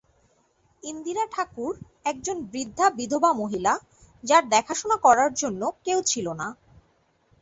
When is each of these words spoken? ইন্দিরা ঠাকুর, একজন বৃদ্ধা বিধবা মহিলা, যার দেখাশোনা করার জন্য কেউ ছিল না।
ইন্দিরা 0.83 1.23
ঠাকুর, 1.31 1.73
একজন 2.05 2.37
বৃদ্ধা 2.51 2.85
বিধবা 2.97 3.31
মহিলা, 3.33 3.73
যার 4.23 4.43
দেখাশোনা 4.49 4.97
করার 4.97 5.31
জন্য 5.33 5.61
কেউ 5.85 5.99
ছিল 6.05 6.27
না। 6.33 6.47